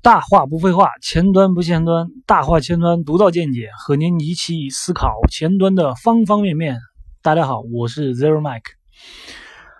[0.00, 6.78] 大话不废话，前端不前端，大话前端独到见解，和您一起思考前端的方方面面。
[7.20, 8.62] 大家好，我是 Zero Mike，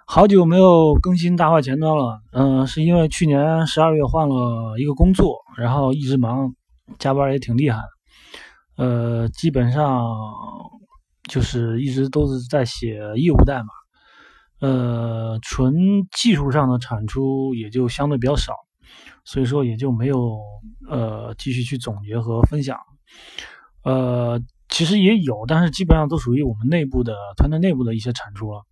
[0.08, 2.21] 好久没有更新大话前端了。
[2.33, 6.53] 嗯，是因为去年十二月换了一个工作，然后一直忙，
[6.98, 7.80] 加班也挺厉害。
[8.76, 10.04] 呃，基本上
[11.28, 13.69] 就是一直都是在写业务代码，
[14.60, 15.74] 呃，纯
[16.10, 18.52] 技术上的产出也就相对比较少。
[19.24, 20.38] 所以说也就没有
[20.88, 22.79] 呃继续去总结和分享，
[23.83, 28.62] 呃其实也有，但是基本上都属于我们内部的团队内部的一些产出了。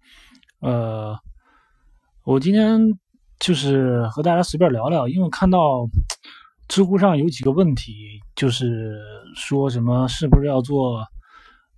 [0.60, 1.19] 呃，
[2.23, 2.80] 我今天
[3.38, 5.88] 就是和大家随便聊聊，因为看到
[6.69, 9.01] 知乎上有几个问题，就是
[9.35, 11.07] 说什么是不是要做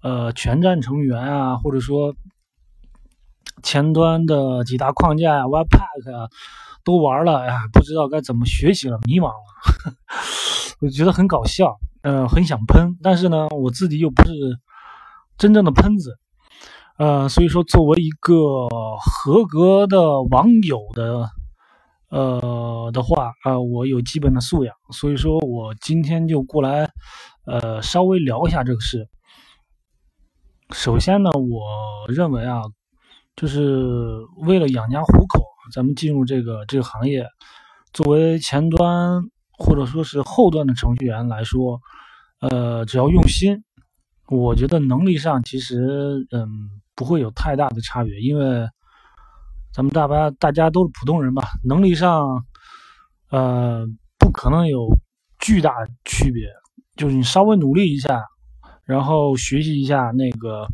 [0.02, 2.14] 呃全站成员啊，或者说
[3.62, 6.28] 前端的几大框架呀，Webpack 啊。
[6.88, 9.92] 都玩了，哎呀，不知道该怎么学习了，迷茫了，
[10.80, 14.32] 我觉得很搞笑，嗯，很想喷，但是呢，我自己又不是
[15.36, 16.16] 真正的喷子，
[16.96, 18.32] 呃，所以说作为一个
[19.04, 21.28] 合格的网友的，
[22.08, 26.90] 呃的话，啊，我有基本的素养，所以说我今天就过来，
[27.44, 29.06] 呃，稍微聊一下这个事。
[30.70, 32.62] 首先呢，我认为啊，
[33.36, 35.44] 就是为了养家糊口。
[35.72, 37.26] 咱们进入这个这个行业，
[37.92, 39.22] 作为前端
[39.58, 41.80] 或者说是后端的程序员来说，
[42.40, 43.64] 呃，只要用心，
[44.28, 46.48] 我觉得能力上其实嗯
[46.94, 48.68] 不会有太大的差别，因为
[49.72, 52.44] 咱们大家大家都是普通人吧，能力上
[53.30, 53.86] 呃
[54.18, 54.88] 不可能有
[55.38, 55.72] 巨大
[56.04, 56.44] 区别，
[56.96, 58.22] 就是你稍微努力一下，
[58.84, 60.66] 然后学习一下那个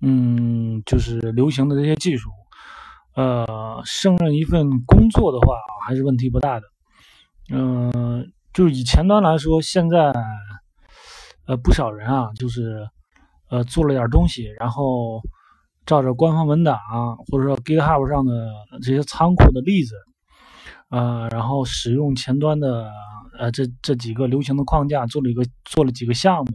[0.00, 2.30] 嗯就是流行的这些技术。
[3.16, 6.66] 呃，胜任一份工作的话，还是问题不大的。
[7.50, 10.12] 嗯，就是以前端来说，现在
[11.46, 12.86] 呃不少人啊，就是
[13.48, 15.22] 呃做了点东西，然后
[15.86, 16.78] 照着官方文档
[17.30, 19.94] 或者说 GitHub 上的这些仓库的例子，
[20.90, 22.90] 呃，然后使用前端的
[23.38, 26.50] 呃这这几个流行的框架做了一个做了几个项目，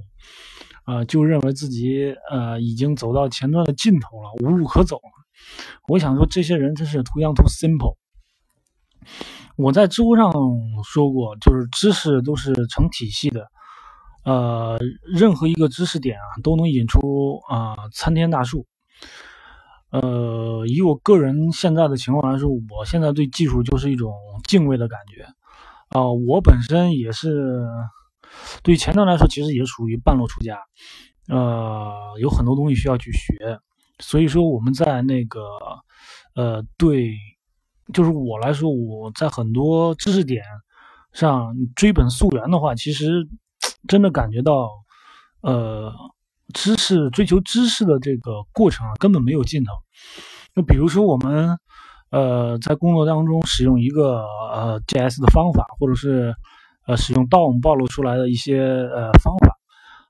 [0.84, 5.21] 啊，就认为自己呃已经走到前端的尽头了，无路可走了。
[5.88, 7.98] 我想说，这些人真是 too young too simple。
[9.58, 10.32] 我在知乎上
[10.84, 13.48] 说过，就是知识都是成体系的，
[14.24, 18.66] 呃，任何一个知识点啊，都能引出啊参天大树。
[19.92, 24.14] 呃，以我个人现在的情况来说，我现在对技术就是一种
[24.48, 25.26] 敬畏的感觉。
[25.90, 27.68] 啊，我本身也是
[28.64, 30.60] 对前端来说，其实也属于半路出家，
[31.28, 33.60] 呃，有很多东西需要去学。
[34.02, 35.40] 所以说，我们在那个，
[36.36, 37.14] 呃，对，
[37.94, 40.44] 就是我来说，我在很多知识点
[41.14, 43.28] 上追本溯源的话，其实
[43.88, 44.70] 真的感觉到，
[45.42, 45.94] 呃，
[46.54, 49.72] 知识追求知识的这个过程啊，根本没有尽头。
[50.56, 51.58] 就比如说，我们
[52.10, 56.36] 呃在工作当中使用一个呃 JS 的方法，或者是
[56.88, 59.58] 呃使用 DOM 暴露出来的一些呃方法，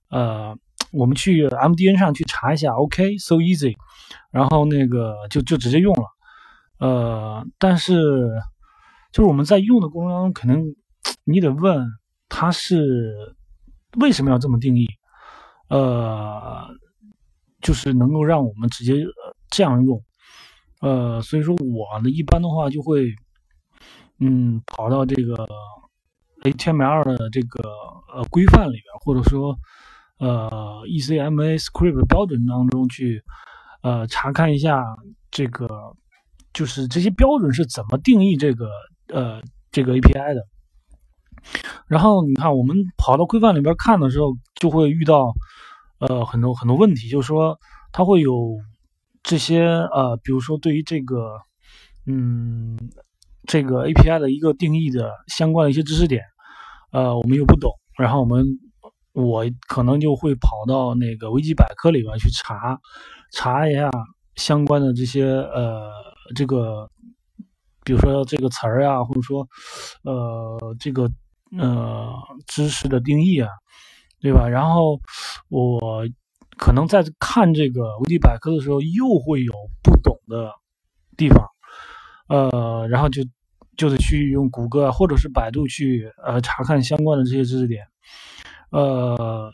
[0.09, 0.57] 呃。
[0.91, 3.75] 我们去 MDN 上去查一下，OK，so easy，
[4.29, 6.05] 然后那个就就直接用了，
[6.79, 8.29] 呃，但是
[9.13, 10.75] 就是我们在用的过程当中，可能
[11.23, 11.87] 你得问
[12.27, 13.35] 他是
[13.99, 14.85] 为什么要这么定义，
[15.69, 16.67] 呃，
[17.61, 19.05] 就是能够让我们直接
[19.49, 20.03] 这样用，
[20.81, 23.13] 呃，所以说我呢一般的话就会，
[24.19, 25.47] 嗯，跑到这个
[26.43, 27.61] HTML 的这个
[28.13, 29.57] 呃规范里边，或者说。
[30.21, 33.23] 呃，ECMA script 标准当中去，
[33.81, 34.85] 呃，查看一下
[35.31, 35.67] 这个，
[36.53, 38.69] 就是这些标准是怎么定义这个，
[39.07, 40.45] 呃，这个 API 的。
[41.87, 45.33] 然后你看，我们跑到规范里边看的时候，就会遇到，
[45.97, 47.57] 呃，很多很多问题，就是说
[47.91, 48.59] 它会有
[49.23, 51.39] 这些，呃，比如说对于这个，
[52.05, 52.77] 嗯，
[53.47, 56.21] 这个 API 的一个定义的相关的一些知识点，
[56.91, 58.45] 呃，我们又不懂，然后我们。
[59.13, 62.79] 我可能就会跑到那个维基百科里边去查，
[63.33, 63.91] 查一下
[64.35, 65.91] 相关的这些呃
[66.33, 66.89] 这个，
[67.83, 69.45] 比如说这个词儿啊，或者说
[70.03, 71.11] 呃这个
[71.59, 72.13] 呃
[72.47, 73.49] 知识的定义啊，
[74.21, 74.47] 对吧？
[74.47, 74.99] 然后
[75.49, 76.07] 我
[76.57, 79.51] 可能在看这个维基百科的时候，又会有
[79.83, 80.51] 不懂的
[81.17, 81.45] 地方，
[82.29, 83.23] 呃，然后就
[83.75, 87.85] 就得去用谷歌或者是百度去呃查看相关的这些知识点。
[88.71, 89.51] 呃，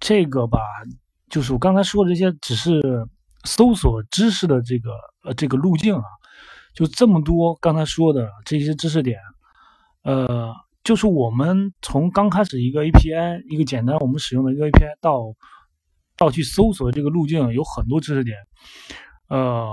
[0.00, 0.58] 这个吧，
[1.30, 2.82] 就是我刚才说的这些，只是
[3.44, 4.90] 搜索知识的这个
[5.22, 6.04] 呃这个路径啊，
[6.74, 7.54] 就这么多。
[7.56, 9.18] 刚才说的这些知识点，
[10.02, 10.52] 呃，
[10.82, 15.34] 就是我们从刚开始一个 API，一个简单我们使用的一个 API 到
[16.16, 18.36] 到去搜索这个路径，有很多知识点，
[19.28, 19.68] 呃，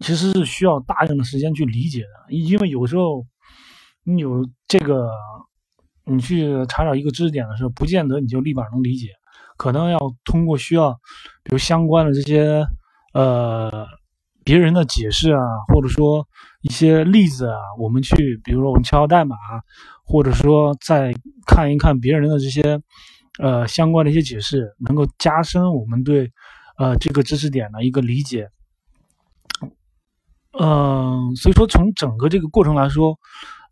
[0.00, 3.26] 其实是需要大量的时间去理解的，因为有时候
[4.04, 5.10] 你有这个，
[6.04, 9.08] 你去查找一个知识点的时候，不见得你就立马能理解，
[9.56, 10.92] 可能要通过需要，
[11.42, 12.64] 比如相关的这些
[13.14, 13.86] 呃
[14.44, 16.26] 别人的解释啊，或者说
[16.62, 19.36] 一些例子啊，我们去，比如说我们敲敲代码，
[20.04, 21.14] 或者说再
[21.46, 22.80] 看一看别人的这些。
[23.38, 26.30] 呃，相关的一些解释能够加深我们对
[26.76, 28.50] 呃这个知识点的一个理解。
[30.60, 33.18] 嗯，所以说从整个这个过程来说，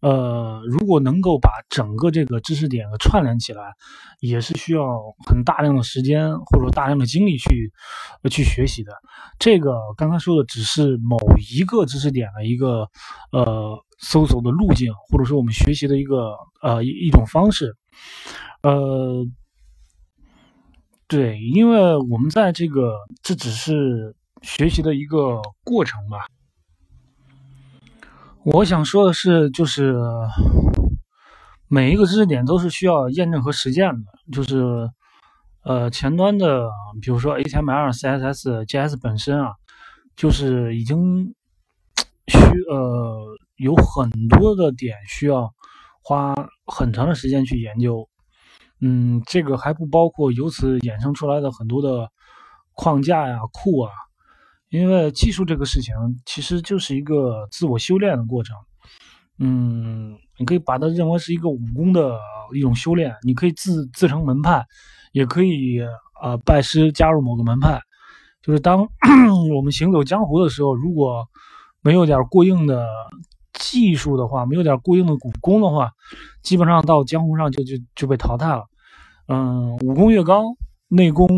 [0.00, 3.72] 呃，如果能够把整个这个知识点串联起来，
[4.20, 7.72] 也是需要很大量的时间或者大量的精力去
[8.30, 8.92] 去学习的。
[9.38, 11.18] 这个刚才说的只是某
[11.52, 12.88] 一个知识点的一个
[13.32, 17.76] 呃搜索的路径，或者说我们学习的一个呃一一种方式，
[18.62, 19.26] 呃。
[21.10, 26.18] 对，因为我们在这个这只是学习的一个过程吧。
[28.44, 29.94] 我想说的是，就是
[31.68, 34.12] 每一个知识点都是需要验证和实践的。
[34.32, 34.88] 就是
[35.62, 36.70] 呃，前端的，
[37.02, 39.52] 比如说 HTML、CSS、JS 本身啊，
[40.16, 41.34] 就是已经
[42.28, 42.38] 需
[42.70, 43.26] 呃
[43.56, 45.52] 有很多的点需要
[46.02, 46.34] 花
[46.64, 48.08] 很长的时间去研究。
[48.80, 52.08] 嗯，这个还不包括由此衍生出来的很多的
[52.72, 53.92] 框架呀、库啊，
[54.70, 55.94] 因为技术这个事情
[56.24, 58.56] 其实就是一个自我修炼的过程。
[59.38, 62.18] 嗯，你可以把它认为是一个武功的
[62.54, 64.64] 一种修炼，你可以自自成门派，
[65.12, 65.80] 也可以
[66.22, 67.80] 呃拜师加入某个门派。
[68.42, 68.88] 就是当
[69.54, 71.26] 我们行走江湖的时候，如果
[71.82, 72.86] 没有点过硬的
[73.54, 75.90] 技术的话，没有点过硬的武功的话，
[76.42, 78.64] 基本上到江湖上就就就被淘汰了。
[79.26, 80.44] 嗯，武功越高，
[80.88, 81.28] 内功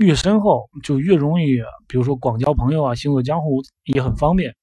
[0.00, 4.54] 越深厚，就越容易，比如说广交朋友啊，行走江湖也很方便。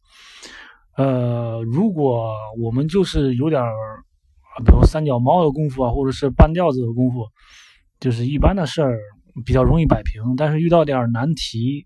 [0.97, 3.73] 呃，如果我们就是有点儿，
[4.65, 7.25] 比如三脚猫的功夫啊，或者是半吊子的功夫，
[7.99, 8.97] 就是一般的事儿
[9.45, 11.85] 比较容易摆平，但是遇到点难题，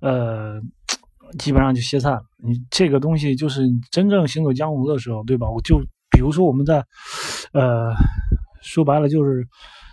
[0.00, 0.60] 呃，
[1.38, 2.22] 基本上就歇菜了。
[2.38, 5.48] 你这个东西就是真正行走江湖的时候，对吧？
[5.48, 5.78] 我就
[6.10, 6.84] 比如说我们在，
[7.52, 7.92] 呃，
[8.62, 9.46] 说白了就是。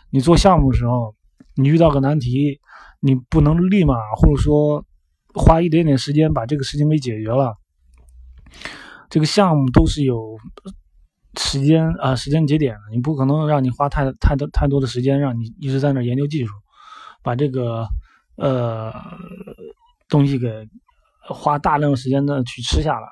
[0.09, 1.13] 你做项目的时候，
[1.55, 2.57] 你遇到个难题，
[2.99, 4.85] 你不能立马或者说
[5.33, 7.55] 花一点点时间把这个事情给解决了。
[9.09, 10.37] 这个项目都是有
[11.39, 16.53] 时间啊，时间节点的，你不可能让你花太太多太多的时间，让你一直在那研究技术，
[17.21, 17.87] 把这个
[18.35, 18.93] 呃
[20.09, 20.67] 东西给
[21.21, 23.07] 花大量的时间的去吃下来，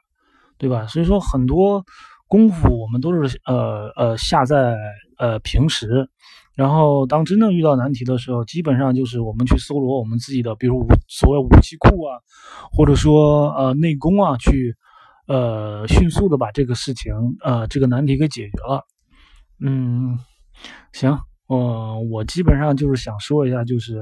[0.57, 0.87] 对吧？
[0.87, 1.85] 所以说很多
[2.27, 4.75] 功夫我们都是呃呃下在
[5.17, 6.09] 呃平时。
[6.55, 12.15] 然后，当真正遇到难题的时候，基本上就是我们去搜罗我们自己的，比如所谓武器库啊，
[12.71, 14.73] 或者说呃内功啊，去
[15.27, 17.13] 呃迅速的把这个事情
[17.43, 18.85] 呃这个难题给解决了。
[19.59, 20.17] 嗯，
[20.93, 23.99] 行，我我基本上就是想说一下，就是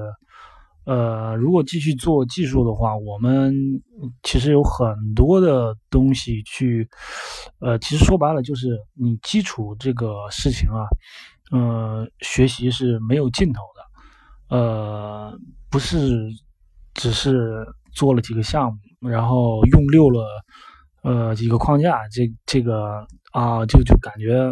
[0.86, 3.82] 呃如果继续做技术的话，我们
[4.22, 6.88] 其实有很多的东西去，
[7.62, 10.86] 呃，其实说白了就是你基础这个事情啊。
[11.54, 15.38] 呃，学习是没有尽头的，呃，
[15.69, 16.28] 不是
[16.95, 20.26] 只是做了几个项目，然后用溜了
[21.04, 24.52] 呃几个框架，这这个啊，就就感觉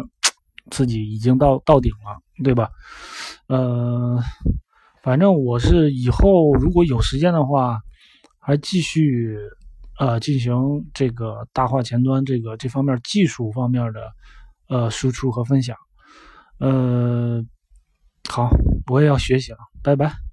[0.70, 2.70] 自己已经到到顶了，对吧？
[3.48, 4.22] 呃，
[5.02, 7.80] 反正我是以后如果有时间的话，
[8.38, 9.36] 还继续
[9.98, 10.54] 呃进行
[10.94, 14.12] 这个大话前端这个这方面技术方面的
[14.68, 15.76] 呃输出和分享。
[16.62, 17.44] 呃，
[18.30, 18.48] 好，
[18.86, 20.31] 我也要学习了，拜拜。